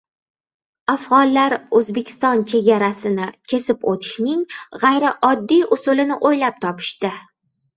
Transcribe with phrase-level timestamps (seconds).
[0.93, 4.43] Afg‘onlar O‘zbekiston chegarasini kesib o‘tishning
[4.85, 7.17] g‘ayrioddiy usulini o‘ylab topishdi